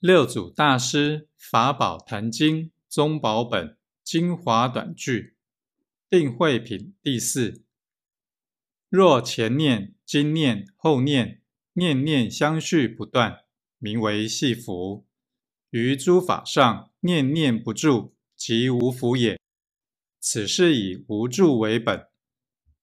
[0.00, 5.34] 六祖大师法宝坛经宗宝本精华短句
[6.08, 7.64] 定慧品第四：
[8.88, 11.42] 若前念、今念、后念，
[11.72, 13.40] 念念相续不断，
[13.78, 15.04] 名为系福；
[15.70, 19.36] 于诸法上念念不住，即无福也。
[20.20, 22.06] 此是以无住为本，